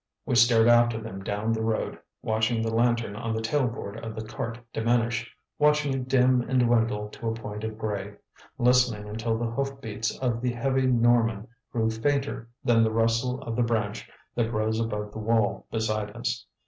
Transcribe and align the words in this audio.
We 0.25 0.33
stared 0.33 0.67
after 0.67 0.99
them 0.99 1.21
down 1.23 1.53
the 1.53 1.61
road; 1.61 1.99
watching 2.23 2.63
the 2.63 2.73
lantern 2.73 3.15
on 3.15 3.35
the 3.35 3.41
tail 3.43 3.67
board 3.67 3.97
of 4.03 4.15
the 4.15 4.23
cart 4.25 4.57
diminish; 4.73 5.31
watching 5.59 5.93
it 5.93 6.07
dim 6.07 6.41
and 6.41 6.59
dwindle 6.59 7.09
to 7.09 7.29
a 7.29 7.35
point 7.35 7.63
of 7.63 7.77
gray; 7.77 8.15
listening 8.57 9.07
until 9.07 9.37
the 9.37 9.45
hoof 9.45 9.79
beats 9.79 10.17
of 10.17 10.41
the 10.41 10.53
heavy 10.53 10.87
Norman 10.87 11.47
grew 11.71 11.91
fainter 11.91 12.49
than 12.63 12.81
the 12.83 12.89
rustle 12.89 13.43
of 13.43 13.55
the 13.55 13.61
branch 13.61 14.09
that 14.33 14.51
rose 14.51 14.79
above 14.79 15.11
the 15.11 15.19
wall 15.19 15.67
beside 15.69 16.09
us. 16.15 16.47